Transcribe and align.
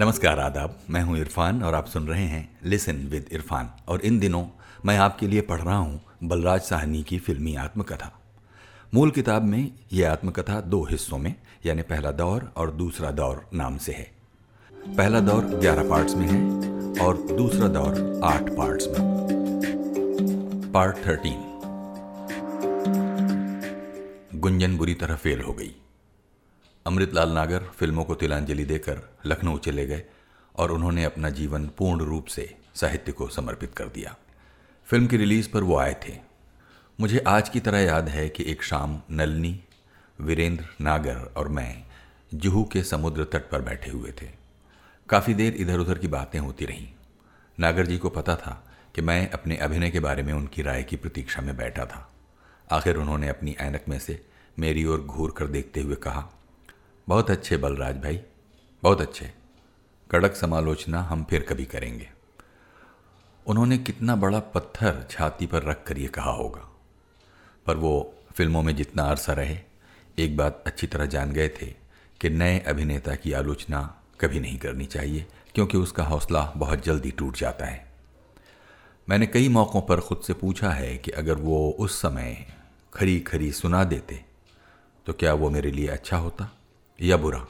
नमस्कार, 0.00 0.38
आदाब। 0.38 0.78
मैं 0.90 1.00
हूँ 1.02 1.16
इरफान 1.18 1.62
और 1.62 1.74
आप 1.74 1.86
सुन 1.86 2.06
रहे 2.06 2.24
हैं 2.24 2.58
लिसन 2.64 2.96
विद 2.96 3.26
इरफान। 3.32 3.70
और 3.88 4.00
इन 4.00 4.18
दिनों 4.18 4.44
मैं 4.84 4.96
आपके 4.98 5.26
लिए 5.26 5.40
पढ़ 5.40 5.60
रहा 5.60 5.76
हूँ 5.76 6.00
बलराज 6.24 6.60
साहनी 6.60 7.02
की 7.02 7.18
फिल्मी 7.18 7.54
आत्मकथा। 7.54 8.10
मूल 8.94 9.10
किताब 9.10 9.42
में 9.42 9.72
यह 9.92 10.12
आत्मकथा 10.12 10.60
दो 10.60 10.82
हिस्सों 10.84 11.18
में, 11.18 11.34
यानी 11.66 11.82
पहला 11.82 12.10
दौर 12.10 12.52
और 12.56 12.70
दूसरा 12.70 13.10
दौर 13.10 13.46
नाम 13.54 13.76
से 13.76 13.92
है। 13.92 14.10
पहला 14.96 15.20
दौर 15.20 15.44
ग्यारह 15.44 15.88
पार्ट्स 15.88 16.14
में 16.14 16.26
है 16.26 16.40
और 17.06 17.16
दूसरा 17.16 17.68
दौर 17.68 18.20
आठ 18.24 18.50
पार्ट्स 18.50 18.88
में। 18.88 19.00
Part 20.72 20.96
thirteen. 21.06 21.40
गुंजन 24.40 24.76
बुरी 24.76 24.94
तरह 24.94 25.16
फेल 25.16 25.40
हो 25.40 25.52
गई। 25.52 25.74
अमृतलाल 26.86 27.30
नागर 27.30 27.64
फ़िल्मों 27.64 28.04
को 28.04 28.14
तिलांजलि 28.14 28.64
देकर 28.64 29.00
लखनऊ 29.26 29.58
चले 29.58 29.86
गए 29.86 30.02
और 30.56 30.70
उन्होंने 30.70 31.04
अपना 31.04 31.30
जीवन 31.30 31.66
पूर्ण 31.68 32.00
रूप 32.00 32.26
से 32.26 32.56
साहित्य 32.74 33.12
को 33.12 33.28
समर्पित 33.28 33.74
कर 33.74 33.84
दिया। 33.84 34.16
फ़िल्म 34.84 35.06
की 35.06 35.16
रिलीज़ 35.16 35.50
पर 35.50 35.62
वो 35.62 35.76
आए 35.76 35.96
थे। 36.08 36.18
मुझे 37.00 37.18
आज 37.18 37.48
की 37.48 37.60
तरह 37.60 37.78
याद 37.78 38.08
है 38.08 38.28
कि 38.28 38.44
एक 38.46 38.62
शाम 38.62 39.02
नलनी, 39.10 39.64
वीरेंद्र 40.20 40.64
नागर 40.80 41.16
और 41.36 41.48
मैं 41.48 41.84
जुहू 42.34 42.64
के 42.64 42.82
समुद्र 42.82 43.24
तट 43.24 43.50
पर 43.50 43.62
बैठे 43.62 43.90
हुए 43.90 44.12
थे। 44.22 44.28
काफ़ी 45.08 45.34
देर 45.34 45.54
इधर 45.54 45.78
उधर 45.78 45.98
की 45.98 46.08
बातें 46.08 46.38
होती 46.38 46.64
रहीं। 46.64 46.88
नागर 47.60 47.86
जी 47.86 47.98
को 47.98 48.08
पता 48.08 48.36
था 48.36 48.66
कि 48.94 49.00
मैं 49.00 49.30
अपने 49.30 49.56
अभिनय 49.56 49.90
के 49.90 50.00
बारे 50.00 50.22
में 50.22 50.32
उनकी 50.32 50.62
राय 50.62 50.82
की 50.82 50.96
प्रतीक्षा 50.96 51.42
में 51.42 51.56
बैठा 51.56 51.84
था। 51.84 52.12
आखिर 52.70 52.96
उन्होंने 52.96 53.28
अपनी 53.28 53.56
ऐनक 53.60 53.84
में 53.88 53.98
से 53.98 54.26
मेरी 54.58 54.84
ओर 54.84 55.00
घूर 55.00 55.34
कर 55.36 55.46
देखते 55.46 55.80
हुए 55.80 55.94
कहा 55.94 56.30
बहुत 57.08 57.30
अच्छे 57.30 57.56
बलराज 57.56 57.96
भाई, 57.96 58.18
बहुत 58.82 59.00
अच्छे। 59.00 59.30
कड़क 60.10 60.34
समालोचना 60.34 61.00
हम 61.00 61.22
फिर 61.24 61.42
कभी 61.42 61.64
करेंगे। 61.64 62.08
उन्होंने 63.46 63.78
कितना 63.78 64.16
बड़ा 64.16 64.38
पत्थर 64.54 65.06
छाती 65.10 65.46
पर 65.46 65.62
रख 65.62 65.84
कर 65.86 65.98
ये 65.98 66.08
कहा 66.08 66.30
होगा। 66.30 66.66
पर 67.66 67.76
वो 67.76 68.14
फ़िल्मों 68.34 68.62
में 68.62 68.74
जितना 68.76 69.02
अरसा 69.02 69.32
रहे, 69.32 69.58
एक 70.18 70.36
बात 70.36 70.62
अच्छी 70.66 70.86
तरह 70.86 71.06
जान 71.06 71.32
गए 71.32 71.48
थे 71.60 71.66
कि 72.20 72.30
नए 72.30 72.58
अभिनेता 72.68 73.14
की 73.14 73.32
आलोचना 73.32 73.82
कभी 74.20 74.40
नहीं 74.40 74.58
करनी 74.58 74.86
चाहिए, 74.86 75.26
क्योंकि 75.54 75.78
उसका 75.78 76.04
हौसला 76.04 76.44
बहुत 76.56 76.84
जल्दी 76.84 77.10
टूट 77.10 77.36
जाता 77.36 77.66
है। 77.66 77.84
मैंने 79.08 79.26
कई 79.26 79.48
मौक़ों 79.48 79.82
पर 79.82 80.00
ख़ुद 80.00 80.22
से 80.26 80.32
पूछा 80.34 80.70
है 80.70 80.96
कि 80.98 81.10
अगर 81.12 81.34
वो 81.38 81.70
उस 81.78 82.00
समय 82.02 82.36
खरी 82.94 83.18
खरी 83.20 83.52
सुना 83.52 83.84
देते 83.84 84.24
तो 85.06 85.12
क्या 85.12 85.32
वो 85.34 85.50
मेरे 85.50 85.70
लिए 85.70 85.88
अच्छा 85.88 86.16
होता? 86.16 86.50
या 87.00 87.16
बुरा? 87.16 87.46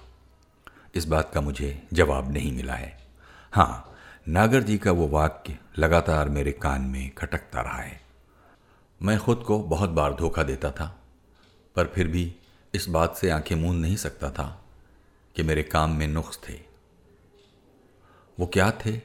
इस 0.94 1.04
बात 1.04 1.30
का 1.34 1.40
मुझे 1.40 1.88
जवाब 1.92 2.32
नहीं 2.32 2.52
मिला 2.52 2.74
है। 2.74 3.06
हाँ 3.52 3.96
नागर 4.28 4.62
जी 4.62 4.78
का 4.78 4.90
वो 4.90 5.08
वाक्य 5.08 5.58
लगातार 5.78 6.28
मेरे 6.28 6.52
कान 6.52 6.82
में 6.82 7.14
खटकता 7.14 7.60
रहा 7.60 7.78
है। 7.78 8.00
मैं 9.02 9.18
खुद 9.18 9.44
को 9.46 9.58
बहुत 9.58 9.90
बार 9.90 10.14
धोखा 10.14 10.42
देता 10.42 10.70
था, 10.70 11.00
पर 11.76 11.86
फिर 11.86 12.08
भी 12.08 12.36
इस 12.74 12.88
बात 12.88 13.16
से 13.16 13.30
आँखें 13.30 13.56
मूंद 13.56 13.82
नहीं 13.82 13.96
सकता 13.96 14.30
था 14.30 14.64
कि 15.36 15.42
मेरे 15.42 15.62
काम 15.62 15.90
में 15.90 16.08
नुक्स 16.08 16.38
थे। 16.48 16.60
वो 18.40 18.46
क्या 18.46 18.70
थे? 18.70 19.00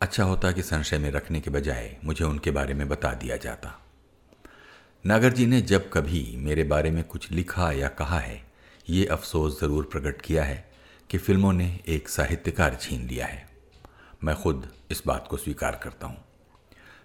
अच्छा 0.00 0.24
होता 0.24 0.52
कि 0.52 0.62
संशय 0.62 0.98
में 0.98 1.10
रखने 1.10 1.40
के 1.40 1.50
बजाय 1.50 1.96
मुझे 2.04 2.24
उनके 2.24 2.50
बारे 2.50 2.74
में 2.74 2.88
बता 2.88 3.12
दिया 3.12 3.36
जाता। 3.36 3.82
नागर 5.06 5.32
जी 5.32 5.46
ने 5.46 5.60
जब 5.60 5.90
कभी 5.92 6.36
मेरे 6.38 6.64
बारे 6.64 6.90
में 6.90 7.04
कुछ 7.04 7.30
लिखा 7.32 7.72
या 7.72 7.88
कहा 7.88 8.18
है 8.18 8.45
ये 8.90 9.04
अफसोस 9.06 9.60
ज़रूर 9.60 9.88
प्रकट 9.92 10.20
किया 10.20 10.44
है 10.44 10.64
कि 11.10 11.18
फ़िल्मों 11.18 11.52
ने 11.52 11.80
एक 11.88 12.08
साहित्यकार 12.08 12.78
छीन 12.80 13.06
लिया 13.08 13.26
है। 13.26 13.48
मैं 14.24 14.34
खुद 14.36 14.68
इस 14.90 15.02
बात 15.06 15.26
को 15.30 15.36
स्वीकार 15.36 15.80
करता 15.82 16.06
हूँ। 16.06 16.24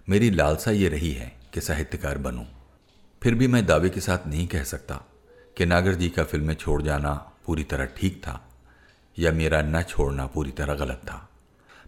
मेरी 0.08 0.30
लालसा 0.30 0.70
ये 0.70 0.88
रही 0.88 1.12
है 1.12 1.32
कि 1.54 1.60
साहित्यकार 1.60 2.18
बनूं। 2.18 2.44
फिर 3.22 3.34
भी 3.34 3.46
मैं 3.46 3.66
दावे 3.66 3.90
के 3.90 4.00
साथ 4.00 4.26
नहीं 4.26 4.46
कह 4.48 4.64
सकता 4.64 5.00
कि 5.56 5.66
नागर 5.66 5.94
जी 5.94 6.08
का 6.08 6.24
फ़िल्में 6.24 6.54
छोड़ 6.54 6.82
जाना 6.82 7.12
पूरी 7.46 7.64
तरह 7.64 7.84
ठीक 7.84 8.22
था 8.22 8.40
या 9.18 9.32
मेरा 9.32 9.62
न 9.62 9.82
छोड़ना 9.82 10.26
पूरी 10.26 10.50
तरह 10.50 10.74
गलत 10.74 11.00
था। 11.04 11.28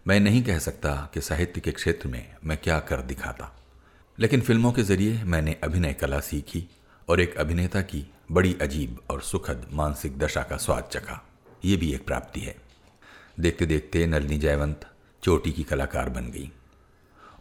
मैं 0.07 0.19
नहीं 0.19 0.43
कह 0.43 0.59
सकता 0.59 1.11
कि 1.13 1.21
साहित्य 1.21 1.61
के 1.61 1.71
क्षेत्र 1.71 2.07
में 2.07 2.35
मैं 2.43 2.57
क्या 2.57 2.79
कर 2.79 3.01
दिखाता। 3.01 3.51
लेकिन 4.19 4.41
फ़िल्मों 4.41 4.71
के 4.71 4.83
ज़रिए 4.83 5.23
मैंने 5.23 5.57
अभिनय 5.63 5.93
कला 5.93 6.19
सीखी 6.19 6.67
और 7.09 7.21
एक 7.21 7.37
अभिनेता 7.37 7.81
की 7.81 8.11
बड़ी 8.31 8.57
अजीब 8.61 8.99
और 9.09 9.21
सुखद 9.21 9.67
मानसिक 9.71 10.17
दशा 10.17 10.43
का 10.43 10.57
स्वाद 10.57 10.83
चखा। 10.83 11.21
ये 11.65 11.77
भी 11.77 11.93
एक 11.93 12.05
प्राप्ति 12.05 12.39
है। 12.39 12.55
देखते 13.39 13.65
देखते 13.65 14.07
नलनी 14.07 14.37
जयवंत 14.37 14.87
चोटी 15.23 15.51
की 15.51 15.63
कलाकार 15.63 16.09
बन 16.09 16.25
गई। 16.25 16.51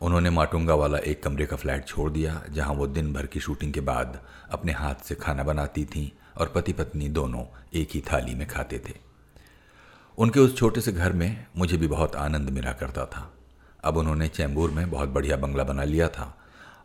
उन्होंने 0.02 0.30
माटुंगा 0.30 0.74
वाला 0.74 0.98
एक 0.98 1.22
कमरे 1.22 1.46
का 1.46 1.56
फ्लैट 1.56 1.86
छोड़ 1.86 2.10
दिया, 2.10 2.42
जहाँ 2.50 2.74
वो 2.74 2.86
दिन 2.86 3.12
भर 3.12 3.26
की 3.26 3.40
शूटिंग 3.40 3.72
के 3.72 3.80
बाद 3.80 4.20
अपने 4.50 4.72
हाथ 4.72 4.94
से 4.94 5.14
खाना 5.14 5.42
बनाती 5.42 5.84
थीं 5.84 6.10
और 6.36 6.52
पति 6.54 6.72
पत्नी 6.72 7.08
दोनों 7.08 7.44
एक 7.74 7.88
ही 7.94 8.00
थाली 8.00 8.34
में 8.34 8.48
खाते 8.48 8.78
थे। 8.78 8.92
उनके 10.18 10.40
उस 10.40 10.56
छोटे 10.56 10.80
से 10.80 10.92
घर 10.92 11.12
में 11.12 11.46
मुझे 11.56 11.76
भी 11.76 11.86
बहुत 11.86 12.16
आनंद 12.16 12.50
मिला 12.50 12.72
करता 12.72 13.06
था। 13.06 13.32
अब 13.84 13.96
उन्होंने 13.96 14.28
चैम्बूर 14.28 14.70
में 14.70 14.90
बहुत 14.90 15.08
बढ़िया 15.08 15.36
बंगला 15.36 15.64
बना 15.64 15.84
लिया 15.84 16.08
था 16.08 16.38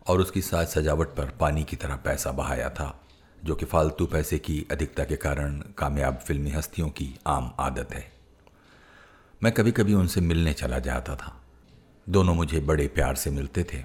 और 0.10 0.22
उसकी 0.22 0.42
साज 0.42 0.68
सजावट 0.68 1.08
पर 1.08 1.26
पानी 1.30 1.64
की 1.64 1.76
तरह 1.76 1.96
पैसा 1.96 2.32
बहाया 2.32 2.70
था, 2.70 3.02
जो 3.44 3.56
कि 3.56 3.66
फालतू 3.66 4.06
पैसे 4.06 4.38
की 4.40 4.68
अधिकता 4.72 5.04
के 5.04 5.16
कारण 5.16 5.60
कामयाब 5.60 6.18
फिल्मी 6.18 6.50
हस्तियों 6.50 6.90
की 6.90 7.20
आम 7.28 7.56
आदत 7.60 7.94
है। 7.94 8.12
मैं 9.44 9.54
कभी 9.54 9.72
कभी 9.72 9.94
उनसे 9.94 10.22
मिलने 10.22 10.54
चला 10.54 10.80
जाता 10.80 11.16
था। 11.16 11.42
दोनों 12.10 12.34
मुझे 12.34 12.60
बड़े 12.60 12.88
प्यार 12.88 13.16
से 13.16 13.32
मिलते 13.32 13.64
थे। 13.64 13.84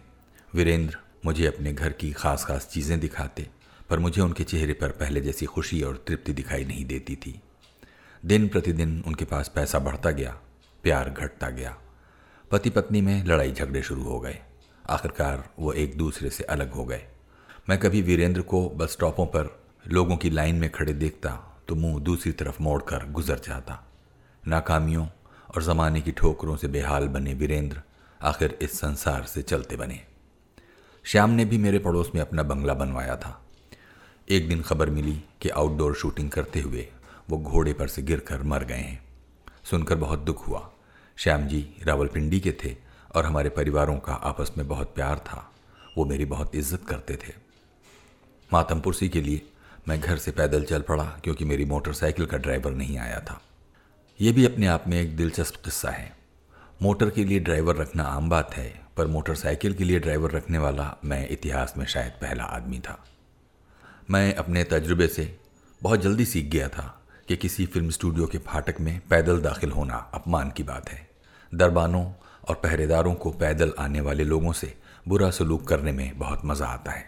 वीरेंद्र 0.55 0.99
मुझे 1.25 1.47
अपने 1.47 1.73
घर 1.73 1.93
की 1.93 2.13
खास 2.13 2.45
खास 2.45 2.69
चीज़ें 2.73 3.01
दिखाते, 3.01 3.47
पर 3.91 3.99
मुझे 3.99 4.23
उनके 4.23 4.45
चेहरे 4.45 4.73
पर 4.73 4.89
पहले 4.89 5.21
जैसी 5.21 5.47
खुशी 5.47 5.83
और 5.83 6.05
तृप्ति 6.07 6.33
दिखाई 6.33 6.65
नहीं 6.65 6.85
देती 6.85 7.17
थी। 7.17 7.41
दिन 8.25 8.49
प्रतिदिन 8.49 9.03
उनके 9.07 9.25
पास 9.25 9.49
पैसा 9.49 9.79
बढ़ता 9.79 10.11
गया, 10.11 10.37
प्यार 10.83 11.11
घटता 11.11 11.51
गया। 11.51 11.77
पति 12.51 12.71
पत्नी 12.71 13.01
में 13.01 13.25
लड़ाई 13.25 13.53
झगड़े 13.53 13.83
शुरू 13.83 14.03
हो 14.03 14.21
गए। 14.21 14.39
आखिरकार 14.87 15.49
वो 15.59 15.73
एक 15.73 15.97
दूसरे 15.99 16.31
से 16.31 16.45
अलग 16.45 16.73
हो 16.73 16.85
गए। 16.85 17.03
मैं 17.69 17.79
कभी 17.79 18.03
वीरेंद्र 18.03 18.43
को 18.43 18.69
बस 18.69 18.93
स्टॉपों 18.93 19.27
पर 19.27 19.63
लोगों 19.87 20.17
की 20.17 20.31
लाइन 20.31 20.55
में 20.55 20.71
खड़े 20.71 20.93
देखता 20.93 21.31
तो 21.69 21.75
मुँह 21.75 22.01
दूसरी 22.01 22.33
तरफ़ 22.33 22.63
मोड़कर 22.63 23.11
गुजर 23.11 23.39
जाता। 23.39 23.83
नाकामियों 24.49 25.07
और 25.55 25.63
ज़माने 25.63 26.01
की 26.01 26.13
ठोकरों 26.13 26.57
से 26.57 26.69
बेहाल 26.69 27.09
बने 27.09 27.35
वीरेंद्र 27.35 27.83
आखिर 28.23 28.59
इस 28.63 28.79
संसार 28.79 29.25
से 29.25 29.43
चलते 29.43 29.77
बने। 29.77 30.01
श्याम 31.05 31.31
ने 31.31 31.45
भी 31.45 31.59
मेरे 31.59 31.79
पड़ोस 31.79 32.11
में 32.15 32.21
अपना 32.23 32.43
बंगला 32.43 32.75
बनवाया 32.75 33.17
था। 33.17 33.41
एक 34.29 34.49
दिन 34.49 34.63
खबर 34.63 34.91
मिली 34.91 35.25
कि 35.41 35.49
आउटडोर 35.49 35.95
शूटिंग 35.95 36.31
करते 36.31 36.61
हुए 36.61 36.89
वो 37.31 37.39
घोड़े 37.39 37.73
पर 37.73 37.89
से 37.89 38.03
गिरकर 38.03 38.43
मर 38.43 38.65
गए 38.65 38.75
हैं। 38.75 39.05
सुनकर 39.65 39.97
बहुत 39.97 40.19
दुख 40.19 40.49
हुआ। 40.49 40.71
श्याम 41.17 41.47
जी 41.47 41.77
रावलपिंडी 41.83 42.41
के 42.41 42.53
थे 42.65 42.84
और 43.17 43.27
हमारे 43.27 43.49
परिवारों 43.49 43.97
का 43.99 44.13
आपस 44.25 44.53
में 44.59 44.67
बहुत 44.69 44.95
प्यार 44.95 45.19
था। 45.19 45.51
वो 45.99 46.05
मेरी 46.05 46.25
बहुत 46.25 46.55
इज़्ज़त 46.55 46.85
करते 46.89 47.17
थे। 47.17 47.33
मातमपुरसी 48.51 49.09
के 49.09 49.21
लिए 49.21 49.43
मैं 49.89 50.01
घर 50.01 50.17
से 50.17 50.31
पैदल 50.31 50.65
चल 50.65 50.83
पड़ा 50.83 51.05
क्योंकि 51.25 51.45
मेरी 51.45 51.65
मोटरसाइकिल 51.65 52.27
का 52.27 52.37
ड्राइवर 52.37 52.73
नहीं 52.73 52.99
आया 52.99 53.21
था। 53.21 53.41
यह 54.21 54.33
भी 54.33 54.45
अपने 54.47 54.67
आप 54.67 54.85
में 54.89 55.01
एक 55.01 55.17
दिलचस्प 55.17 55.57
किस्सा 55.65 55.91
है। 55.91 56.13
मोटर 56.83 57.11
के 57.11 57.25
लिए 57.25 57.39
ड्राइवर 57.39 57.77
रखना 57.77 58.03
आम 58.03 58.29
बात 58.31 58.55
है, 58.55 58.81
पर 58.97 59.07
मोटरसाइकिल 59.07 59.75
के 59.75 59.85
लिए 59.85 59.99
ड्राइवर 59.99 60.31
रखने 60.31 60.59
वाला 60.59 60.97
मैं 61.05 61.29
इतिहास 61.29 61.75
में 61.77 61.85
शायद 61.87 62.13
पहला 62.13 62.45
आदमी 62.45 62.79
था। 62.79 62.99
मैं 64.11 64.35
अपने 64.35 64.65
तजुर्बे 64.65 65.07
से 65.07 65.37
बहुत 65.81 66.01
जल्दी 66.01 66.25
सीख 66.25 66.47
गया 66.47 66.69
था 66.69 66.85
कि 67.29 67.37
किसी 67.37 67.67
फ़िल्म 67.67 67.91
स्टूडियो 67.91 68.27
के 68.27 68.39
फाटक 68.39 68.81
में 68.81 69.01
पैदल 69.11 69.41
दाखिल 69.41 69.71
होना 69.71 69.97
अपमान 70.15 70.51
की 70.51 70.63
बात 70.63 70.89
है। 70.89 71.09
दरबानों 71.53 72.05
और 72.49 72.55
पहरेदारों 72.55 73.15
को 73.15 73.31
पैदल 73.33 73.73
आने 73.79 74.01
वाले 74.01 74.25
लोगों 74.25 74.53
से 74.53 74.73
बुरा 75.09 75.31
सलूक 75.31 75.67
करने 75.69 75.93
में 75.93 76.19
बहुत 76.19 76.41
मज़ा 76.45 76.67
आता 76.67 76.93
है। 76.93 77.05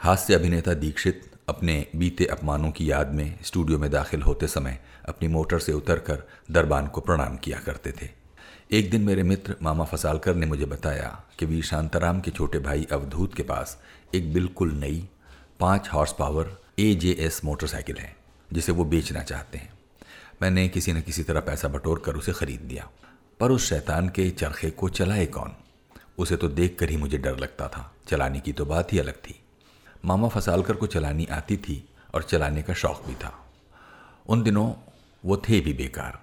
हास्य 0.00 0.34
अभिनेता 0.34 0.74
दीक्षित 0.74 1.30
अपने 1.48 1.86
बीते 1.96 2.24
अपमानों 2.26 2.70
की 2.70 2.90
याद 2.90 3.12
में 3.14 3.38
स्टूडियो 3.42 3.78
में 3.78 3.90
दाखिल 3.90 4.22
होते 4.22 4.46
समय 4.48 4.78
अपनी 5.08 5.28
मोटर 5.28 5.58
से 5.58 5.72
उतरकर 5.72 6.22
दरबान 6.50 6.86
को 6.86 7.00
प्रणाम 7.00 7.36
किया 7.36 7.58
करते 7.58 7.92
थे। 7.92 8.08
एक 8.70 8.90
दिन 8.90 9.02
मेरे 9.02 9.22
मित्र 9.22 9.56
मामा 9.62 9.84
फसालकर 9.84 10.34
ने 10.34 10.46
मुझे 10.46 10.64
बताया 10.64 11.08
कि 11.38 11.46
वीर 11.46 11.64
शांताराम 11.64 12.20
के 12.20 12.30
छोटे 12.30 12.58
भाई 12.58 12.86
अवधूत 12.92 13.34
के 13.34 13.42
पास 13.42 13.78
एक 14.14 14.32
बिल्कुल 14.32 14.72
नई 14.72 15.08
पाँच 15.60 15.88
horse 15.92 16.12
power 16.12 16.50
A 16.78 16.94
J 16.94 17.16
S 17.20 17.40
motorcycle 17.44 17.96
है, 17.96 18.14
जिसे 18.50 18.72
वो 18.72 18.84
बेचना 18.84 19.22
चाहते 19.22 19.58
हैं। 19.58 19.72
मैंने 20.42 20.68
किसी 20.68 20.92
न 20.92 21.00
किसी 21.00 21.22
तरह 21.22 21.40
पैसा 21.40 21.68
बटोर 21.68 22.02
कर 22.04 22.16
उसे 22.16 22.32
खरीद 22.32 22.60
दिया। 22.60 22.88
पर 23.40 23.50
उस 23.50 23.68
शैतान 23.68 24.08
के 24.08 24.30
चरखे 24.30 24.70
को 24.70 24.88
चलाए 24.88 25.26
कौन? 25.26 25.52
उसे 26.18 26.36
तो 26.36 26.48
देख 26.48 26.76
कर 26.78 26.90
ही 26.90 26.96
मुझे 26.96 27.18
डर 27.18 27.38
लगता 27.38 27.68
था। 27.68 27.94
चलाने 28.08 28.40
की 28.40 28.52
तो 28.52 28.66
बात 28.66 28.92
ही 28.92 28.98
अलग 28.98 29.14
थी। 29.14 29.40
मामा 30.04 30.28
फसालकर 30.28 30.72
को 30.72 30.86
चलानी 30.86 31.26
आती 31.26 31.56
थी 31.56 31.88
और 32.14 32.22
चलाने 32.22 32.62
का 32.62 32.74
शौक 32.74 33.02
भी 33.06 33.14
था। 33.14 33.52
उन 34.26 34.42
दिनों 34.42 34.72
वो 35.24 35.36
थे 35.36 35.60
भी 35.60 35.72
बेकार। 35.72 36.22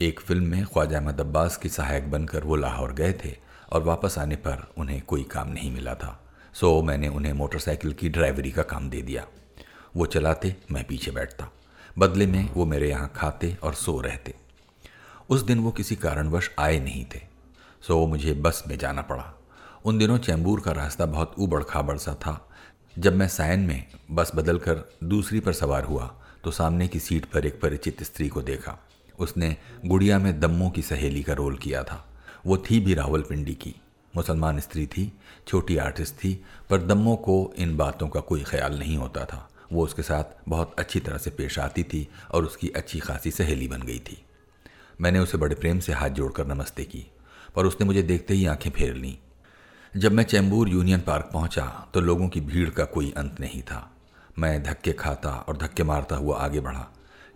एक 0.00 0.20
फ़िल्म 0.20 0.44
में 0.44 0.64
ख्वाजा 0.64 0.98
अहमद 0.98 1.20
अब्बास 1.20 1.56
की 1.56 1.68
सहायक 1.68 2.10
बनकर 2.10 2.44
वो 2.44 2.56
लाहौर 2.56 2.92
गए 2.92 3.12
थे 3.24 3.36
और 3.72 3.82
वापस 3.82 4.18
आने 4.18 4.36
पर 4.36 4.72
उन्हें 4.78 5.02
कोई 5.02 5.22
काम 5.22 5.48
नहीं 5.48 5.70
मिला 5.70 5.94
था। 5.94 6.24
सो 6.54 6.82
मैंने 6.82 7.08
उन्हें 7.08 7.32
मोटरसाइकिल 7.32 7.92
की 7.92 8.08
ड्राइवरी 8.08 8.50
का 8.50 8.62
काम 8.62 8.90
दे 8.90 9.02
दिया। 9.02 9.26
वो 9.96 10.06
चलाते, 10.06 10.56
मैं 10.70 10.84
पीछे 10.84 11.10
बैठता। 11.10 11.48
बदले 11.98 12.26
में 12.26 12.52
वो 12.52 12.66
मेरे 12.66 12.88
यहाँ 12.88 13.12
खाते 13.16 13.56
और 13.62 13.74
सो 13.74 14.00
रहते। 14.00 14.34
उस 15.30 15.42
दिन 15.42 15.58
वो 15.58 15.70
किसी 15.70 15.96
कारणवश 15.96 16.50
आए 16.58 16.80
नहीं 16.80 17.04
थे। 17.14 17.20
सो 17.82 18.06
मुझे 18.06 18.32
बस 18.34 18.62
में 18.68 18.78
जाना 18.78 19.02
पड़ा। 19.02 19.34
उन 19.84 19.98
दिनों 19.98 20.18
चैम्बूर 20.18 20.60
का 20.60 20.72
रास्ता 20.72 21.06
बहुत 21.06 21.34
ऊबड़ 21.38 21.62
खाबड़ 21.62 21.96
सा 21.96 22.14
था। 22.14 22.50
जब 22.98 23.16
मैं 23.16 23.28
सायन 23.28 23.60
में 23.60 23.86
बस 24.10 24.32
बदल 24.34 24.58
कर 24.58 24.82
दूसरी 25.04 25.40
पर 25.40 25.52
सवार 25.52 25.84
हुआ 25.84 26.14
तो 26.44 26.50
सामने 26.50 26.88
की 26.88 27.00
सीट 27.00 27.24
पर 27.24 27.46
एक 27.46 27.60
परिचित 27.60 28.02
स्त्री 28.02 28.28
को 28.28 28.42
देखा। 28.42 28.78
उसने 29.18 29.56
गुड़िया 29.86 30.18
में 30.18 30.40
दम्मों 30.40 30.70
की 30.70 30.82
सहेली 30.82 31.22
का 31.22 31.32
रोल 31.32 31.56
किया 31.56 31.82
था। 31.82 32.04
वो 32.46 32.56
थी 32.56 32.80
भी 32.80 32.94
रावलपिंडी 32.94 33.54
की। 33.54 33.74
मुसलमान 34.16 34.60
स्त्री 34.60 34.86
थी, 34.86 35.12
छोटी 35.48 35.76
आर्टिस्ट 35.76 36.14
थी, 36.14 36.44
पर 36.70 36.82
दम्मों 36.82 37.16
को 37.16 37.54
इन 37.56 37.76
बातों 37.76 38.08
का 38.08 38.20
कोई 38.20 38.42
ख्याल 38.42 38.78
नहीं 38.78 38.96
होता 38.96 39.24
था। 39.24 39.48
वो 39.72 39.84
उसके 39.84 40.02
साथ 40.02 40.48
बहुत 40.48 40.74
अच्छी 40.78 41.00
तरह 41.00 41.18
से 41.18 41.30
पेश 41.30 41.58
आती 41.58 41.82
थी 41.82 42.08
और 42.30 42.44
उसकी 42.44 42.68
अच्छी 42.68 42.98
खासी 42.98 43.30
सहेली 43.30 43.68
बन 43.68 43.82
गई 43.82 43.98
थी। 43.98 44.23
मैंने 45.00 45.18
उसे 45.18 45.38
बड़े 45.38 45.54
प्रेम 45.54 45.78
से 45.78 45.92
हाथ 45.92 46.10
जोड़कर 46.10 46.46
नमस्ते 46.46 46.84
की, 46.84 47.06
पर 47.56 47.66
उसने 47.66 47.86
मुझे 47.86 48.02
देखते 48.02 48.34
ही 48.34 48.46
आँखें 48.46 48.70
फेर 48.70 48.94
लीं। 48.94 49.16
जब 49.92 50.12
मैं 50.12 50.24
चैम्बूर 50.24 50.68
यूनियन 50.68 51.00
पार्क 51.00 51.30
पहुँचा 51.32 51.64
तो 51.94 52.00
लोगों 52.00 52.28
की 52.28 52.40
भीड़ 52.40 52.68
का 52.70 52.84
कोई 52.84 53.12
अंत 53.16 53.40
नहीं 53.40 53.62
था। 53.62 53.90
मैं 54.38 54.62
धक्के 54.62 54.92
खाता 54.92 55.30
और 55.48 55.56
धक्के 55.56 55.82
मारता 55.82 56.16
हुआ 56.16 56.38
आगे 56.38 56.60
बढ़ा। 56.60 56.86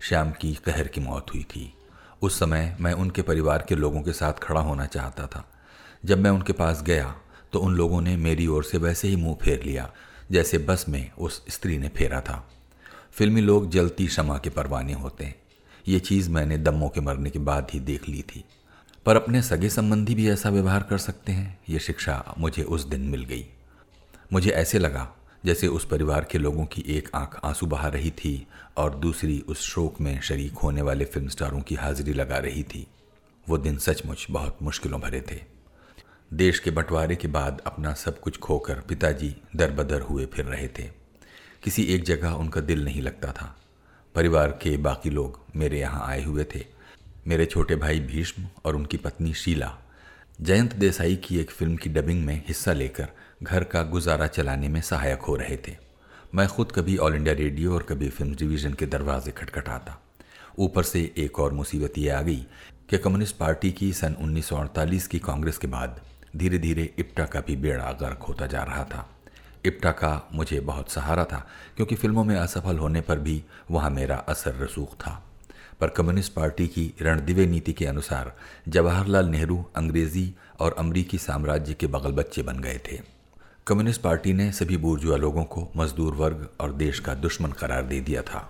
श्याम 0.01 0.31
की 0.31 0.53
कहर 0.55 0.87
की 0.87 1.01
मौत 1.01 1.33
हुई 1.33 1.43
थी। 1.43 1.73
उस 2.21 2.39
समय 2.39 2.75
मैं 2.79 2.93
उनके 2.93 3.21
परिवार 3.21 3.65
के 3.69 3.75
लोगों 3.75 4.01
के 4.01 4.13
साथ 4.13 4.33
खड़ा 4.33 4.61
होना 4.61 4.85
चाहता 4.85 5.27
था। 5.27 5.45
जब 6.05 6.19
मैं 6.19 6.31
उनके 6.31 6.53
पास 6.53 6.81
गया 6.83 7.15
तो 7.53 7.59
उन 7.59 7.75
लोगों 7.75 8.01
ने 8.01 8.15
मेरी 8.17 8.47
ओर 8.47 8.63
से 8.63 8.77
वैसे 8.77 9.07
ही 9.07 9.15
मुँह 9.15 9.35
फेर 9.35 9.63
लिया, 9.63 9.91
जैसे 10.31 10.57
बस 10.57 10.85
में 10.89 11.11
उस 11.11 11.43
स्त्री 11.49 11.77
ने 11.77 11.87
फेरा 11.87 12.21
था। 12.21 12.47
फिल्मी 13.11 13.41
लोग 13.41 13.69
जलती 13.69 14.07
क्षमा 14.07 14.37
के 14.37 14.49
परवाने 14.49 14.93
होते 14.93 15.25
हैं। 15.25 15.38
ये 15.89 15.99
चीज़ 15.99 16.29
मैंने 16.29 16.57
दम्मों 16.57 16.89
के 16.89 17.01
मरने 17.01 17.29
के 17.29 17.39
बाद 17.39 17.67
ही 17.73 17.79
देख 17.79 18.09
ली 18.09 18.21
थी। 18.21 18.45
पर 19.05 19.15
अपने 19.15 19.41
सगे 19.41 19.69
संबंधी 19.69 20.15
भी 20.15 20.29
ऐसा 20.29 20.49
व्यवहार 20.49 20.83
कर 20.83 20.97
सकते 20.97 21.31
हैं? 21.31 21.59
ये 21.69 21.79
शिक्षा 21.79 22.35
मुझे 22.37 22.63
उस 22.63 22.85
दिन 22.85 23.01
मिल 23.01 23.25
गई। 23.25 23.45
मुझे 24.33 24.51
ऐसे 24.51 24.79
लगा, 24.79 25.15
जैसे 25.45 25.67
उस 25.67 25.87
परिवार 25.87 26.23
के 26.23 26.37
लोगों 26.37 26.65
की 26.65 26.83
एक 26.87 27.09
आँख 27.15 27.39
आँसू 27.43 27.65
बहा 27.65 27.87
रही 27.87 28.11
थी 28.11 28.47
और 28.77 28.95
दूसरी 28.95 29.39
उस 29.39 29.61
शोक 29.61 30.01
में 30.01 30.21
शरीक 30.21 30.53
होने 30.53 30.81
वाले 30.81 31.05
फ़िल्म 31.05 31.27
स्टारों 31.27 31.61
की 31.61 31.75
हाजिरी 31.75 32.13
लगा 32.13 32.37
रही 32.37 32.63
थी। 32.63 32.87
वो 33.49 33.57
दिन 33.57 33.77
सचमुच 33.77 34.27
बहुत 34.31 34.57
मुश्किलों 34.61 35.01
भरे 35.01 35.21
थे। 35.31 35.43
देश 36.33 36.59
के 36.59 36.71
बंटवारे 36.71 37.15
के 37.15 37.27
बाद 37.27 37.61
अपना 37.65 37.93
सब 37.93 38.19
कुछ 38.19 38.37
खोकर 38.37 38.79
पिताजी 38.79 39.35
दरबदर 39.55 40.01
हुए 40.01 40.25
फिर 40.25 40.45
रहे 40.45 40.67
थे। 40.67 40.83
किसी 41.63 41.83
एक 41.83 42.03
जगह 42.03 42.29
उनका 42.29 42.61
दिल 42.61 42.85
नहीं 42.85 43.01
लगता 43.01 43.31
था। 43.31 43.58
परिवार 44.19 44.51
के 44.51 44.77
बाकी 44.77 45.09
लोग 45.09 45.39
मेरे 45.55 45.79
यहाँ 45.79 46.07
आए 46.07 46.23
हुए 46.23 46.43
थे। 46.43 46.65
मेरे 47.27 47.45
छोटे 47.45 47.75
भाई 47.75 47.99
भीष्म 47.99 48.47
और 48.65 48.75
उनकी 48.75 48.97
पत्नी 48.97 49.33
शीला। 49.33 49.71
जयंत 50.41 50.75
देसाई 50.75 51.15
की 51.15 51.39
एक 51.39 51.51
फ़िल्म 51.51 51.75
की 51.75 51.89
डबिंग 51.89 52.25
में 52.25 52.43
हिस्सा 52.47 52.73
लेकर 52.73 53.07
घर 53.43 53.63
का 53.63 53.83
गुजारा 53.83 54.27
चलाने 54.27 54.69
में 54.69 54.81
सहायक 54.81 55.21
हो 55.21 55.35
रहे 55.35 55.57
थे। 55.57 55.75
मैं 56.35 56.47
खुद 56.47 56.71
कभी 56.71 56.97
ऑल 56.97 57.15
इंडिया 57.15 57.35
रेडियो 57.35 57.73
और 57.73 57.83
कभी 57.83 58.09
फ़िल्म 58.09 58.35
डिवीज़न 58.35 58.73
के 58.73 58.85
दरवाजे 58.85 59.31
खटखटाता। 59.31 59.97
ऊपर 60.59 60.83
से 60.83 61.13
एक 61.17 61.39
और 61.39 61.53
मुसीबत 61.53 61.97
ये 61.97 62.09
आ 62.09 62.21
गई 62.21 62.45
कि 62.89 62.97
कम्युनिस्ट 62.97 63.35
पार्टी 63.35 63.71
की 63.71 63.93
सन 63.93 64.15
1948 64.21 65.07
की 65.07 65.19
कांग्रेस 65.19 65.57
के 65.57 65.67
बाद 65.67 66.01
धीरे 66.35 66.57
धीरे 66.57 66.93
इप्टा 66.99 67.25
का 67.25 67.39
भी 67.39 67.55
बेड़ा 67.55 67.91
गर्क 67.91 68.23
होता 68.23 68.47
जा 68.47 68.63
रहा 68.63 68.83
था। 68.83 69.09
इप्टा 69.65 69.91
का 69.91 70.29
मुझे 70.33 70.59
बहुत 70.59 70.91
सहारा 70.91 71.25
था, 71.25 71.45
क्योंकि 71.75 71.95
फ़िल्मों 71.95 72.23
में 72.23 72.35
असफल 72.35 72.77
होने 72.77 73.01
पर 73.01 73.19
भी 73.19 73.43
वहाँ 73.71 73.89
मेरा 73.89 74.15
असर 74.29 74.55
रसूख 74.55 74.93
था। 74.95 75.21
पर 75.79 75.89
कम्युनिस्ट 75.89 76.33
पार्टी 76.33 76.67
की 76.67 76.93
रणदिवे 77.01 77.45
नीति 77.45 77.73
के 77.73 77.85
अनुसार 77.85 78.33
जवाहरलाल 78.67 79.25
नेहरू 79.25 79.63
अंग्रेज़ी 79.75 80.33
और 80.59 80.75
अमरीकी 80.79 81.17
साम्राज्य 81.17 81.73
के 81.73 81.87
बगल 81.87 82.11
बच्चे 82.11 82.43
बन 82.43 82.59
गए 82.59 82.79
थे। 82.87 82.99
कम्युनिस्ट 83.67 84.01
पार्टी 84.01 84.33
ने 84.33 84.51
सभी 84.51 84.77
बुर्जुआ 84.77 85.17
लोगों 85.17 85.43
को 85.45 85.67
मजदूर 85.77 86.13
वर्ग 86.15 86.47
और 86.61 86.73
देश 86.73 86.99
का 86.99 87.13
दुश्मन 87.15 87.51
करार 87.51 87.83
दे 87.83 87.99
दिया 88.01 88.21
था। 88.21 88.49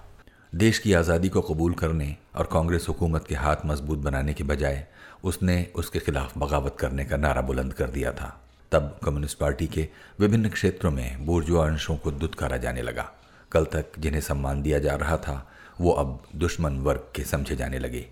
देश 0.56 0.80
की 0.80 0.94
आज़ादी 0.94 1.30
को 1.30 1.42
कबूल 1.42 1.74
करने 1.74 2.16
और 2.36 2.50
कांग्रेस 2.52 2.86
हुकूमत 2.90 3.26
के 3.28 3.36
हाथ 3.36 3.66
मज़बूत 3.66 4.00
बनाने 4.00 4.34
के 4.34 4.44
बजाय 4.44 4.86
उसने 5.24 5.66
उसके 5.76 6.00
खिलाफ 6.00 6.38
बगावत 6.38 6.76
करने 6.80 7.06
का 7.06 7.18
नारा 7.18 7.42
बुलंद 7.42 7.74
कर 7.74 7.90
दिया 7.90 8.12
था। 8.12 8.30
तब 8.72 9.00
कम्युनिस्ट 9.06 9.38
पार्टी 9.38 9.68
के 9.68 9.90
विभिन्न 10.20 10.50
क्षेत्रों 10.50 10.92
में 10.92 11.26
बुर्जुआ 11.26 11.68
अंशों 11.68 11.98
को 11.98 12.12
दुत्कारा 12.12 12.58
जाने 12.58 12.82
लगा। 12.82 13.12
कल 13.52 13.66
तक 13.66 13.86
जिन्हें 14.00 14.22
सम्मान 14.22 14.62
दिया 14.62 14.80
जा 14.80 14.96
रहा 14.96 15.18
था, 15.18 15.52
वो 15.82 15.92
अब 15.92 16.24
दुश्मन 16.36 16.78
वर्ग 16.78 17.08
के 17.16 17.24
समझे 17.24 17.56
जाने 17.56 17.80
लगे। 17.80 18.08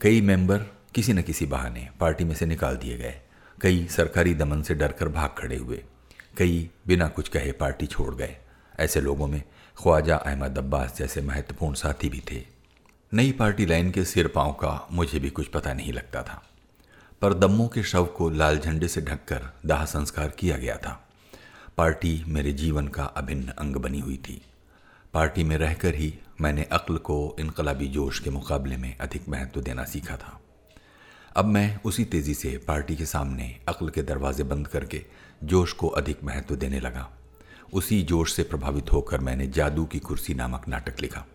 कई 0.00 0.20
मेंबर 0.20 0.58
किसी 0.94 1.12
न 1.12 1.22
किसी 1.22 1.46
बहाने 1.46 1.88
पार्टी 2.00 2.24
में 2.24 2.34
से 2.34 2.46
निकाल 2.46 2.76
दिए 2.76 2.98
गए। 2.98 3.20
कई 3.60 3.86
सरकारी 3.86 4.34
दमन 4.34 4.62
से 4.62 4.74
डरकर 4.74 5.08
भाग 5.08 5.30
खड़े 5.38 5.56
हुए। 5.56 5.84
कई 6.38 6.70
बिना 6.86 7.08
कुछ 7.08 7.28
कहे 7.28 7.52
पार्टी 7.52 7.86
छोड़ 7.86 8.14
गए। 8.14 8.36
ऐसे 8.78 9.00
लोगों 9.00 9.26
में 9.26 9.42
ख्वाजा 9.82 10.16
अहमद 10.16 10.58
अब्बास 10.58 10.96
जैसे 10.98 11.22
महत्वपूर्ण 11.22 11.74
साथी 11.74 12.08
भी 12.08 12.22
थे। 12.32 12.44
नई 13.14 13.32
पार्टी 13.32 13.66
लाइन 13.66 13.90
के 13.90 14.04
सिर 14.04 14.28
पाँव 14.28 14.52
का 14.52 14.88
मुझे 14.92 15.18
भी 15.18 15.30
कुछ 15.30 15.46
पता 15.46 15.74
नहीं 15.74 15.92
लगता 15.92 16.22
था। 16.22 16.48
पर 17.24 17.34
दम्मों 17.34 17.68
के 17.68 17.82
शव 17.82 18.04
को 18.04 18.30
लाल 18.30 18.58
झंडे 18.58 18.88
से 18.88 19.00
ढककर 19.00 19.52
दाह 19.66 19.84
संस्कार 19.84 20.28
किया 20.28 20.56
गया 20.56 20.76
था। 20.76 21.08
पार्टी 21.76 22.24
मेरे 22.26 22.52
जीवन 22.52 22.88
का 22.88 23.04
अभिन्न 23.04 23.48
अंग 23.48 23.76
बनी 23.76 24.00
हुई 24.00 24.16
थी। 24.16 24.42
पार्टी 25.14 25.44
में 25.44 25.58
रहकर 25.58 25.94
ही 25.94 26.18
मैंने 26.40 26.62
अक्ल 26.62 26.96
को 26.96 27.36
इनकलाबी 27.40 27.88
जोश 27.88 28.18
के 28.18 28.30
मुकाबले 28.30 28.76
में 28.76 28.98
अधिक 28.98 29.28
महत्व 29.28 29.60
देना 29.60 29.84
सीखा 29.84 30.16
था। 30.16 30.40
अब 31.36 31.44
मैं 31.44 31.80
उसी 31.84 32.04
तेज़ी 32.04 32.34
से 32.34 32.58
पार्टी 32.68 32.96
के 32.96 33.06
सामने 33.06 33.60
अक्ल 33.68 33.88
के 33.88 34.02
दरवाजे 34.02 34.42
बंद 34.42 34.68
करके 34.68 35.04
जोश 35.44 35.72
को 35.72 35.88
अधिक 35.88 36.24
महत्व 36.24 36.56
देने 36.56 36.80
लगा। 36.80 37.10
उसी 37.72 38.02
जोश 38.02 38.32
से 38.32 38.42
प्रभावित 38.42 38.92
होकर 38.92 39.20
मैंने 39.20 39.46
जादू 39.46 39.84
की 39.84 39.98
कुर्सी 39.98 40.34
नामक 40.34 40.68
नाटक 40.68 41.00
लिखा। 41.00 41.26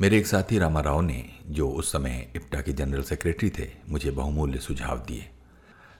मेरे 0.00 0.18
एक 0.18 0.26
साथी 0.26 0.58
रामा 0.58 0.80
राव 0.80 1.00
ने, 1.00 1.24
जो 1.46 1.68
उस 1.68 1.92
समय 1.92 2.32
इप्टा 2.36 2.60
के 2.60 2.72
जनरल 2.72 3.02
सेक्रेटरी 3.02 3.50
थे, 3.50 3.68
मुझे 3.88 4.10
बहुमूल्य 4.10 4.58
सुझाव 4.58 4.98
दिए। 4.98 5.28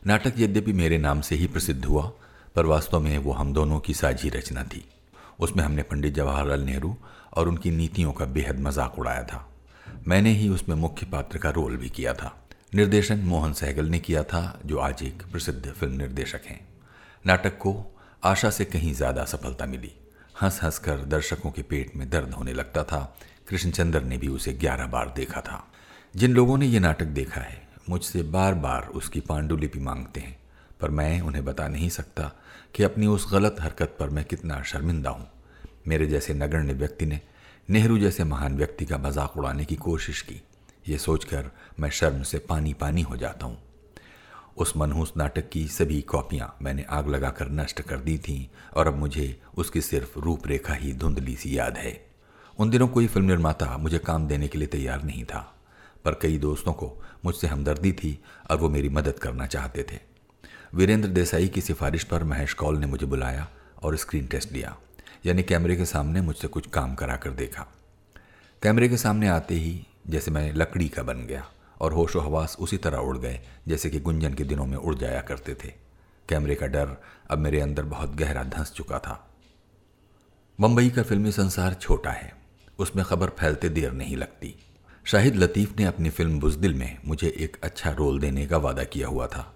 नाटक 0.07 0.35
यद्यपि 0.39 0.73
मेरे 0.73 0.99
नाम 0.99 1.21
से 1.21 1.37
ही 1.37 1.47
प्रसिद्ध 1.47 1.85
हुआ, 1.85 2.03
पर 2.57 2.67
वास्तव 2.67 3.01
में 3.01 3.17
वो 3.19 3.33
हम 3.33 3.53
दोनों 3.53 3.81
की 3.81 3.95
साझी 3.95 4.29
रचना 4.29 4.65
थी। 4.65 4.85
उसमें 5.41 5.65
हमने 5.65 5.83
पंडित 5.83 6.15
जवाहरलाल 6.15 6.61
नेहरू 6.61 6.97
और 7.35 7.49
उनकी 7.49 7.71
नीतियों 7.71 8.13
का 8.13 8.25
बेहद 8.25 8.61
मज़ाक 8.61 8.99
उड़ाया 8.99 9.23
था। 9.23 9.49
मैंने 10.07 10.31
ही 10.31 10.49
उसमें 10.49 10.77
मुख्य 10.77 11.07
पात्र 11.07 11.39
का 11.39 11.51
रोल 11.51 11.77
भी 11.77 11.89
किया 11.89 12.15
था। 12.15 12.37
निर्देशन 12.75 13.19
मोहन 13.19 13.53
सहगल 13.53 13.87
ने 13.87 13.99
किया 13.99 14.23
था, 14.23 14.61
जो 14.67 14.79
आज 14.79 15.03
एक 15.03 15.23
प्रसिद्ध 15.23 15.67
फ़िल्म 15.67 15.95
निर्देशक 15.95 16.41
हैं। 16.47 16.61
नाटक 17.27 17.59
को 17.59 17.75
आशा 18.25 18.51
से 18.51 18.65
कहीं 18.65 18.93
ज़्यादा 18.95 19.25
सफलता 19.25 19.67
मिली। 19.67 19.93
हंस 20.43 20.61
हंस 20.63 20.79
कर 20.79 21.05
दर्शकों 21.05 21.51
के 21.51 21.63
पेट 21.63 21.97
में 21.97 22.09
दर्द 22.11 22.35
होने 22.35 22.53
लगता 22.53 22.83
था 22.85 23.19
कृष्णचंद्र 23.49 24.01
ने 24.03 24.19
भी 24.19 24.29
उसे 24.29 24.53
ग्यारह 24.53 24.87
बार 24.87 25.13
देखा 25.17 25.41
था। 25.41 25.73
जिन 26.17 26.33
लोगों 26.33 26.59
ने 26.59 26.67
ये 26.67 26.79
नाटक 26.79 27.07
देखा 27.07 27.41
है, 27.41 27.69
मुझसे 27.89 28.23
बार 28.23 28.55
बार 28.55 28.87
उसकी 28.87 29.21
पांडुलिपि 29.21 29.79
मांगते 29.79 30.21
हैं, 30.21 30.39
पर 30.81 30.91
मैं 30.91 31.21
उन्हें 31.21 31.45
बता 31.45 31.69
नहीं 31.69 31.89
सकता 31.89 32.33
कि 32.75 32.83
अपनी 32.83 33.07
उस 33.07 33.33
गलत 33.33 33.57
हरकत 33.61 33.97
पर 34.01 34.11
मैं 34.11 34.25
कितना 34.25 34.63
शर्मिंदा 34.63 35.11
हूँ। 35.11 35.29
मेरे 35.89 36.07
जैसे 36.07 36.35
नगण्य 36.35 36.73
व्यक्ति 36.73 37.07
ने 37.07 37.21
नेहरू 37.71 37.99
जैसे 37.99 38.25
महान 38.25 38.57
व्यक्ति 38.57 38.85
का 38.85 38.99
मज़ाक 38.99 39.37
उड़ाने 39.37 39.65
की 39.65 39.77
कोशिश 39.77 40.21
की। 40.23 40.43
ये 40.89 40.99
सोचकर 40.99 41.51
मैं 41.81 41.91
शर्म 41.91 42.23
से 42.23 42.39
पानी 42.39 42.75
पानी 42.75 43.03
हो 43.03 43.17
जाता 43.17 43.47
हूँ। 43.47 43.59
उस 44.57 44.77
मनहूस 44.77 45.13
नाटक 45.17 45.49
की 45.49 45.67
सभी 45.69 46.01
कॉपियाँ 46.03 46.57
मैंने 46.63 46.85
आग 46.89 47.09
लगाकर 47.09 47.49
नष्ट 47.49 47.81
कर 47.81 47.99
दी 47.99 48.19
थीं 48.19 48.47
और 48.77 48.87
अब 48.87 48.97
मुझे 48.97 49.41
उसकी 49.57 49.81
सिर्फ़ 49.81 50.19
रूपरेखा 50.19 50.75
ही 50.75 50.93
धुंधली 50.93 51.37
सी 51.37 51.59
याद 51.59 51.77
है। 51.77 52.06
उन 52.59 52.71
दिनों 52.71 52.87
कोई 52.89 53.07
फ़िल्म 53.07 53.27
निर्माता 53.27 53.77
मुझे 53.79 53.99
काम 53.99 54.27
देने 54.29 54.49
के 54.49 54.59
लिए 54.59 54.69
तैयार 54.69 55.03
नहीं 55.03 55.25
था, 55.25 55.41
पर 56.05 56.15
कई 56.23 56.39
दोस्तों 56.39 56.73
को 56.73 56.93
मुझसे 57.25 57.47
हमदर्दी 57.47 57.93
थी 57.93 58.19
और 58.51 58.57
वो 58.57 58.69
मेरी 58.69 58.89
मदद 58.89 59.19
करना 59.19 59.47
चाहते 59.47 59.83
थे। 59.83 59.99
वीरेंद्र 60.75 61.09
देसाई 61.09 61.49
की 61.49 61.61
सिफारिश 61.61 62.05
पर 62.05 62.25
महेश 62.25 62.53
कौल 62.55 62.79
ने 62.79 62.87
मुझे 62.87 63.07
बुलाया 63.07 63.47
और 63.83 63.97
स्क्रीन 63.97 64.27
टेस्ट 64.27 64.53
लिया 64.53 64.77
यानी 65.27 65.43
कैमरे 65.43 65.77
के 65.77 65.85
सामने 65.85 66.21
मुझसे 66.21 66.49
कुछ 66.49 66.67
काम 66.67 66.95
करा 66.95 67.17
कर 67.17 67.31
देखा। 67.33 67.67
कैमरे 68.63 68.89
के 68.89 68.97
सामने 68.97 69.29
आते 69.29 69.55
ही 69.55 69.87
जैसे 70.07 70.31
मैं 70.31 70.53
लकड़ी 70.53 70.89
का 70.89 71.03
बन 71.03 71.27
गया 71.27 71.45
और 71.81 71.93
होशो 71.93 72.21
हवास 72.21 72.57
उसी 72.61 72.77
तरह 72.77 72.99
उड़ 72.99 73.17
गए 73.19 73.41
जैसे 73.69 73.91
कि 73.91 74.01
गुंजन 74.01 74.35
के 74.35 74.45
दिनों 74.45 74.67
में 74.67 74.77
उड़ 74.77 74.95
जाया 74.95 75.21
करते 75.21 75.55
थे। 75.55 75.73
कैमरे 76.29 76.55
का 76.55 76.67
डर 76.67 76.97
अब 77.31 77.39
मेरे 77.39 77.61
अंदर 77.61 77.85
बहुत 77.85 78.15
गहरा 78.15 78.43
धंस 78.45 78.73
चुका 78.73 78.99
था। 78.99 79.23
बम्बई 80.59 80.91
का 80.91 81.03
फिल्मी 81.03 81.33
संसार 81.33 81.75
छोटा 81.75 82.11
है 82.11 82.33
उसमें 82.79 83.05
खबर 83.05 83.29
फैलते 83.29 83.69
देर 83.69 83.93
नहीं 83.93 84.17
लगती। 84.17 84.55
शाहिद 85.05 85.37
लतीफ़ 85.37 85.75
ने 85.79 85.85
अपनी 85.85 86.11
फ़िल्म 86.11 86.41
बुजदिल 86.41 86.75
में 86.75 86.99
मुझे 87.05 87.35
एक 87.39 87.57
अच्छा 87.63 87.91
रोल 87.91 88.21
देने 88.21 88.47
का 88.47 88.57
वादा 88.57 88.85
किया 88.85 89.09
हुआ 89.09 89.27
था। 89.27 89.55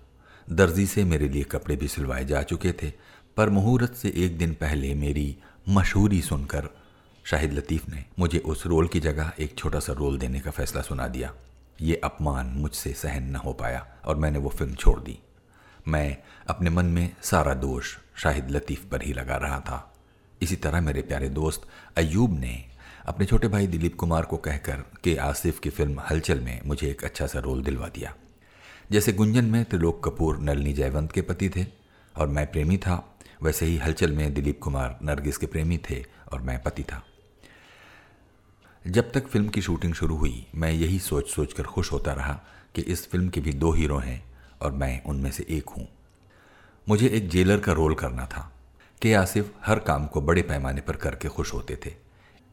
दर्जी 0.51 0.87
से 0.87 1.05
मेरे 1.05 1.29
लिए 1.29 1.43
कपड़े 1.43 1.77
भी 1.77 1.89
सिलवाए 1.89 2.25
जा 2.25 2.43
चुके 2.43 2.73
थे, 2.73 2.93
पर 3.37 3.51
मुहूर्त 3.51 3.95
से 3.95 4.13
एक 4.17 4.39
दिन 4.39 4.55
पहले 4.55 4.95
मेरी 4.95 5.37
मशहूरी 5.69 6.23
सुनकर 6.23 6.69
शाहिद 7.25 7.53
लतीफ़ 7.53 7.91
ने 7.91 8.05
मुझे 8.19 8.39
उस 8.39 8.67
रोल 8.67 8.89
की 8.89 9.01
जगह 9.01 9.33
एक 9.41 9.59
छोटा 9.59 9.81
सा 9.81 9.93
रोल 9.93 10.19
देने 10.19 10.41
का 10.41 10.51
फैसला 10.51 10.83
सुना 10.83 11.09
दिया। 11.09 11.35
ये 11.81 12.01
अपमान 12.05 12.47
मुझसे 12.47 12.93
सहन 12.93 13.23
न 13.23 13.37
हो 13.37 13.53
पाया 13.53 13.87
और 14.05 14.17
मैंने 14.17 14.39
वो 14.39 14.49
फ़िल्म 14.49 14.75
छोड़ 14.75 15.01
दी। 15.01 15.19
मैं 15.89 16.17
अपने 16.49 16.71
मन 16.71 16.87
में 16.87 17.17
सारा 17.23 17.55
दोष 17.55 17.97
शाहिद 18.17 18.51
लतीफ़ 18.51 18.87
पर 18.87 19.03
ही 19.03 19.13
लगा 19.13 19.37
रहा 19.37 19.61
था। 19.61 19.95
इसी 20.43 20.57
तरह 20.57 20.81
मेरे 20.81 21.03
प्यारे 21.03 21.29
दोस्त 21.29 21.63
अयूब 21.97 22.39
ने 22.39 22.70
अपने 23.07 23.27
छोटे 23.27 23.49
भाई 23.49 23.67
दिलीप 23.67 23.95
कुमार 23.97 24.23
को 24.23 24.37
कहकर 24.37 24.85
के 25.05 25.17
आसिफ 25.17 25.59
की 25.59 25.71
फ़िल्म 25.71 26.01
हलचल 26.11 26.41
में 26.41 26.61
मुझे 26.67 26.91
एक 26.91 27.05
अच्छा 27.05 27.27
सा 27.27 27.39
रोल 27.39 27.63
दिलवा 27.63 27.89
दिया। 27.89 28.15
जैसे 28.91 29.13
गुंजन 29.13 29.45
में 29.45 29.65
त्रिलोक 29.65 30.09
कपूर, 30.09 30.39
नलनी 30.39 30.73
जयवंत 30.73 31.13
के 31.13 31.23
पति 31.23 31.49
थे 31.49 31.67
और 32.17 32.29
मैं 32.29 32.51
प्रेमी 32.51 32.77
था, 32.77 33.17
वैसे 33.43 33.67
ही 33.67 33.77
हलचल 33.77 34.13
में 34.13 34.35
दिलीप 34.35 34.61
कुमार 34.63 34.99
नरगिस 35.03 35.37
के 35.37 35.47
प्रेमी 35.47 35.79
थे 35.79 36.05
और 36.33 36.41
मैं 36.41 36.63
पति 36.63 36.83
था। 36.83 37.05
जब 38.87 39.13
तक 39.13 39.27
फ़िल्म 39.27 39.49
की 39.49 39.63
शूटिंग 39.63 39.95
शुरू 39.95 40.17
हुई, 40.17 40.47
मैं 40.55 40.73
यही 40.73 40.99
सोच 40.99 41.29
सोच 41.29 41.53
कर 41.53 41.63
खुश 41.63 41.93
होता 41.93 42.13
रहा 42.13 42.41
कि 42.75 42.83
इस 42.83 43.11
फ़िल्म 43.11 43.29
के 43.29 43.41
भी 43.41 43.53
दो 43.53 43.73
हीरो 43.73 43.99
हैं 43.99 44.25
और 44.63 44.73
मैं 44.73 45.05
उनमें 45.05 45.31
से 45.31 45.47
एक 45.51 45.69
हूँ। 45.69 45.89
मुझे 46.89 47.09
एक 47.09 47.29
जेलर 47.29 47.59
का 47.59 47.73
रोल 47.73 47.95
करना 47.95 48.27
था। 48.27 48.53
के 49.03 49.15
आसिफ 49.15 49.53
हर 49.67 49.79
काम 49.79 50.07
को 50.07 50.21
बड़े 50.21 50.43
पैमाने 50.43 50.81
पर 50.81 50.97
करके 50.97 51.29
खुश 51.29 51.55
होते 51.55 51.77
थे। 51.87 52.10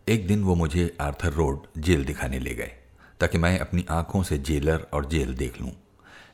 एक 0.10 0.28
दिन 0.28 0.44
वो 0.44 0.54
मुझे 0.56 0.98
आर्थर 1.02 1.34
रोड 1.34 1.66
जेल 1.78 2.06
दिखाने 2.06 2.40
ले 2.40 2.54
गए, 2.56 2.72
ताकि 3.20 3.38
मैं 3.38 3.60
अपनी 3.60 3.86
आँखों 3.90 4.22
से 4.24 4.38
जेलर 4.38 4.86
और 4.94 5.06
जेल 5.06 5.34
देख 5.36 5.60
लूँ। 5.62 5.72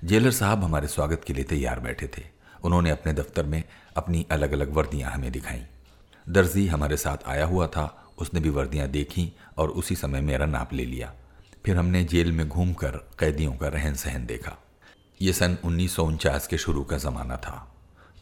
जेलर 0.03 0.31
साहब 0.31 0.63
हमारे 0.63 0.87
स्वागत 0.87 1.23
के 1.27 1.33
लिए 1.33 1.43
तैयार 1.43 1.79
बैठे 1.79 2.07
थे। 2.07 2.23
उन्होंने 2.63 2.89
अपने 2.89 3.13
दफ्तर 3.13 3.45
में 3.45 3.63
अपनी 3.97 4.25
अलग 4.31 4.51
अलग 4.51 4.73
वर्दियाँ 4.73 5.11
हमें 5.11 5.31
दिखाई। 5.31 5.61
दर्जी 6.29 6.67
हमारे 6.67 6.97
साथ 6.97 7.27
आया 7.27 7.45
हुआ 7.45 7.67
था, 7.67 8.13
उसने 8.17 8.39
भी 8.39 8.49
वर्दियाँ 8.49 8.87
देखी 8.87 9.31
और 9.57 9.69
उसी 9.69 9.95
समय 9.95 10.21
मेरा 10.21 10.45
नाप 10.45 10.73
ले 10.73 10.85
लिया। 10.85 11.13
फिर 11.65 11.77
हमने 11.77 12.03
जेल 12.03 12.31
में 12.31 12.47
घूमकर 12.49 13.01
कैदियों 13.19 13.53
का 13.53 13.67
रहन 13.67 13.93
सहन 13.95 14.25
देखा। 14.25 14.57
ये 15.21 15.33
सन 15.33 15.57
उन्नीस 15.65 15.95
सौ 15.95 16.05
उनचास 16.05 16.47
के 16.47 16.57
शुरू 16.57 16.83
का 16.83 16.97
ज़माना 16.97 17.37
था। 17.37 17.67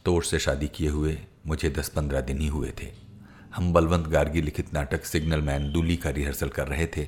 तोड़ 0.05 0.23
से 0.23 0.39
शादी 0.39 0.67
किए 0.67 0.89
हुए 0.89 1.17
मुझे 1.47 1.69
दस 1.69 1.89
पंद्रह 1.89 2.21
दिन 2.21 2.39
ही 2.39 2.47
हुए 2.47 2.73
थे। 2.81 3.10
हम 3.51 3.71
बलवंत 3.73 4.07
गार्गी 4.07 4.41
लिखित 4.41 4.73
नाटक 4.73 5.05
सिग्नल 5.05 5.41
मैन 5.41 5.71
दूली 5.71 5.95
का 5.97 6.09
रिहर्सल 6.09 6.49
कर 6.49 6.67
रहे 6.67 6.85
थे 6.87 7.03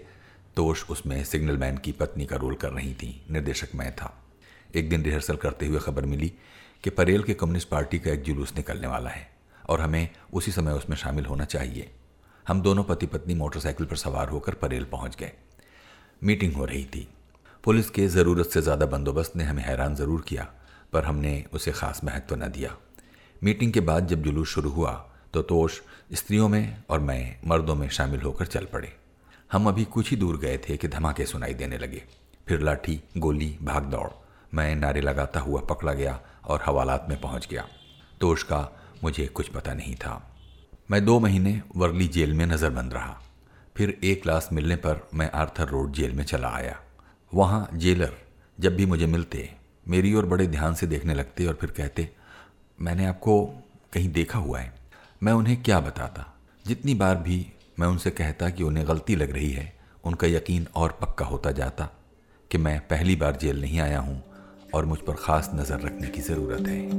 तोश 0.56 0.84
उसमें 0.90 1.24
सिग्नल 1.24 1.58
मैन 1.58 1.78
की 1.78 1.92
पत्नी 1.92 2.26
का 2.26 2.36
रोल 2.36 2.56
कर 2.56 2.72
रही 2.72 2.94
थी, 2.94 3.26
निर्देशक 3.32 3.76
मैं 3.76 3.92
था। 3.96 4.12
एक 4.76 4.90
दिन 4.90 5.04
रिहर्सल 5.04 5.36
करते 5.36 5.66
हुए 5.66 5.80
खबर 5.80 6.06
मिली 6.06 6.32
कि 6.84 6.90
परेल 6.90 7.24
के 7.24 7.34
कम्युनिस्ट 7.34 7.70
पार्टी 7.70 8.00
का 8.00 8.12
एक 8.12 8.24
जुलूस 8.24 8.54
निकलने 8.56 8.88
वाला 8.88 9.10
है 9.10 9.28
और 9.70 9.82
हमें 9.82 10.10
उसी 10.34 10.52
समय 10.52 10.72
उसमें 10.72 10.98
शामिल 10.98 11.26
होना 11.26 11.46
चाहिए। 11.46 11.90
हम 12.46 12.62
दोनों 12.62 12.84
पति 12.84 13.06
पत्नी 13.06 13.36
मोटरसाइकिल 13.36 13.86
पर 13.86 13.96
सवार 13.96 14.30
होकर 14.30 14.54
परेल 14.56 14.84
पहुँच 14.84 15.16
गए। 15.16 15.32
मीटिंग 16.22 16.54
हो 16.54 16.66
रही 16.66 16.84
थी। 16.86 17.08
पुलिस 17.64 17.90
के 17.90 18.08
ज़रूरत 18.10 18.50
से 18.50 18.62
ज़्यादा 18.62 18.86
बंदोबस्त 18.88 19.36
ने 19.36 19.44
हमें 19.44 19.64
हैरान 19.64 19.96
ज़रूर 19.96 20.26
किया, 20.28 20.48
पर 20.94 21.06
हमने 21.06 21.44
उसे 21.54 21.72
ख़ास 21.72 22.04
महत्व 22.04 22.36
न 22.36 22.52
दिया। 22.52 22.76
मीटिंग 23.42 23.74
के 23.74 23.80
बाद 23.82 24.08
जब 24.08 24.24
जुलूस 24.24 24.50
शुरू 24.50 24.70
हुआ 24.70 24.92
तो 25.34 25.42
तोश 25.42 25.82
स्त्रियों 26.14 26.50
में 26.50 26.84
और 26.90 27.00
मैं 27.00 27.36
मर्दों 27.48 27.76
में 27.76 27.90
शामिल 27.90 28.22
होकर 28.22 28.46
चल 28.46 28.66
पड़े। 28.66 28.94
हम 29.52 29.68
अभी 29.68 29.86
कुछ 29.86 30.10
ही 30.10 30.18
दूर 30.18 30.38
गए 30.38 30.58
थे 30.58 30.78
कि 30.78 30.88
धमाके 30.88 31.26
सुनाई 31.26 31.54
देने 31.54 31.78
लगे। 31.78 32.04
फिर 32.48 32.60
लाठी, 32.60 33.04
गोली 33.18 33.58
भाग 33.62 33.84
दौड़ 33.84 34.10
मैं 34.54 34.76
नारे 34.76 35.02
लगाता 35.02 35.40
हुआ 35.40 35.62
पकड़ा 35.62 35.94
गया 35.94 36.20
और 36.46 36.64
हवालात 36.66 37.06
में 37.10 37.22
पहुँच 37.22 37.48
गया। 37.52 37.68
तोश 38.22 38.44
का 38.44 38.82
मुझे 39.04 39.28
कुछ 39.28 39.48
पता 39.48 39.74
नहीं 39.74 39.96
था। 39.96 40.36
मैं 40.92 41.06
दो 41.06 41.20
महीने 41.20 41.62
वर्ली 41.76 42.08
जेल 42.08 42.34
में 42.34 42.46
नज़रबंद 42.46 42.94
रहा। 42.94 43.22
फिर 43.78 44.00
एक 44.04 44.22
क्लास 44.24 44.50
मिलने 44.54 44.76
पर 44.76 45.08
मैं 45.14 45.32
आर्थर 45.32 45.68
रोड 45.68 45.92
जेल 45.92 46.12
में 46.12 46.24
चला 46.24 46.50
आया। 46.50 46.80
वहाँ 47.34 47.70
जेलर 47.74 48.14
जब 48.60 48.76
भी 48.76 48.86
मुझे 48.86 49.06
मिलते, 49.06 49.56
मेरी 49.88 50.14
ओर 50.14 50.26
बड़े 50.26 50.48
ध्यान 50.48 50.74
से 50.74 50.88
देखने 50.88 51.14
लगते 51.14 51.46
और 51.46 51.54
फिर 51.54 51.72
कहते, 51.72 52.10
मैंने 52.82 53.06
आपको 53.06 53.46
कहीं 53.94 54.12
देखा 54.12 54.40
हुआ 54.40 54.60
है। 54.60 54.83
मैं 55.24 55.34
उन्हें 55.34 55.62
क्या 55.64 55.80
बताता? 55.80 56.26
जितनी 56.68 56.94
बार 56.94 57.16
भी 57.16 57.54
मैं 57.80 57.88
उनसे 57.88 58.10
कहता 58.12 58.50
कि 58.50 58.64
उन्हें 58.64 58.88
गलती 58.88 59.16
लग 59.16 59.32
रही 59.32 59.52
है, 59.52 59.74
उनका 60.04 60.28
यकीन 60.28 60.68
और 60.76 60.98
पक्का 61.02 61.26
होता 61.26 61.52
जाता 61.52 61.90
कि 62.52 62.58
मैं 62.58 62.80
पहली 62.80 63.16
बार 63.16 63.36
जेल 63.36 63.62
नहीं 63.62 63.80
आया 63.80 64.00
हूँ 64.00 64.24
और 64.74 64.86
मुझ 64.86 65.00
पर 65.00 65.14
ख़ास 65.14 65.52
नज़र 65.56 65.80
रखने 65.80 66.08
की 66.08 66.22
ज़रूरत 66.22 66.68
है। 66.68 66.90